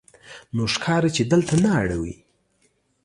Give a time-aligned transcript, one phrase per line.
[0.55, 2.15] نو ښکاري چې دلته نه اړوې.